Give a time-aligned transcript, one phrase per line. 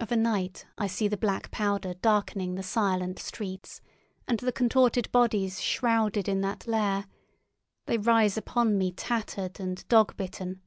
[0.00, 3.80] Of a night I see the black powder darkening the silent streets,
[4.26, 7.06] and the contorted bodies shrouded in that layer;
[7.86, 10.60] they rise upon me tattered and dog bitten.